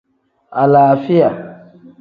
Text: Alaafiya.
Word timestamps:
Alaafiya. 0.61 1.29